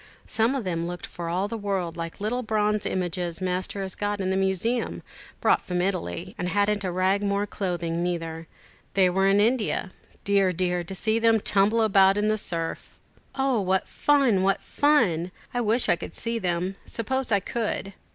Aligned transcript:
Some 0.25 0.55
of 0.55 0.63
them 0.63 0.87
looked 0.87 1.05
for 1.05 1.29
all 1.29 1.47
the 1.47 1.59
world 1.59 1.95
like 1.95 2.17
the 2.17 2.23
little 2.23 2.41
bronze 2.41 2.87
images 2.87 3.39
Master 3.39 3.83
has 3.83 3.93
got 3.93 4.19
in 4.19 4.31
the 4.31 4.35
museum, 4.35 5.03
brought 5.41 5.61
from 5.61 5.79
Italy, 5.79 6.33
and 6.39 6.49
hadn't 6.49 6.83
a 6.83 6.91
rag 6.91 7.21
more 7.21 7.45
clothing 7.45 8.01
neither. 8.01 8.47
They 8.95 9.11
were 9.11 9.27
in 9.27 9.39
India. 9.39 9.91
Dear, 10.23 10.53
dear, 10.53 10.83
to 10.85 10.95
see 10.95 11.19
them 11.19 11.39
tumble 11.39 11.83
about 11.83 12.17
in 12.17 12.29
the 12.29 12.39
surf!" 12.39 12.97
"O, 13.35 13.61
what 13.61 13.87
fun! 13.87 14.41
what 14.41 14.63
fun! 14.63 15.29
I 15.53 15.61
wish 15.61 15.87
I 15.87 15.97
could 15.97 16.15
see 16.15 16.39
them. 16.39 16.77
Suppose 16.87 17.31
I 17.31 17.39
could." 17.39 17.93